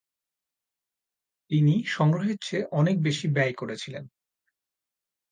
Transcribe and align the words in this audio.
তিনি 1.51 1.73
সংগ্রহের 1.87 2.37
চেয়ে 2.41 2.69
অনেক 2.71 2.95
বেশি 3.01 3.27
ব্যয় 3.27 3.53
করেছিলেন। 3.53 4.03